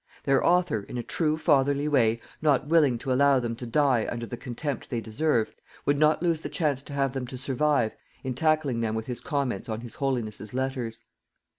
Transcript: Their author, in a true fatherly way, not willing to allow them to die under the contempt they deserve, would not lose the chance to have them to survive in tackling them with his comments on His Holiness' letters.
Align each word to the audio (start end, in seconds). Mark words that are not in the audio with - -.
Their 0.23 0.43
author, 0.43 0.81
in 0.81 0.97
a 0.97 1.03
true 1.03 1.37
fatherly 1.37 1.87
way, 1.87 2.19
not 2.41 2.65
willing 2.65 2.97
to 2.97 3.13
allow 3.13 3.39
them 3.39 3.55
to 3.57 3.67
die 3.67 4.07
under 4.11 4.25
the 4.25 4.35
contempt 4.35 4.89
they 4.89 4.99
deserve, 4.99 5.53
would 5.85 5.99
not 5.99 6.23
lose 6.23 6.41
the 6.41 6.49
chance 6.49 6.81
to 6.81 6.93
have 6.93 7.13
them 7.13 7.27
to 7.27 7.37
survive 7.37 7.95
in 8.23 8.33
tackling 8.33 8.79
them 8.81 8.95
with 8.95 9.05
his 9.05 9.21
comments 9.21 9.69
on 9.69 9.81
His 9.81 9.93
Holiness' 9.93 10.55
letters. 10.55 11.01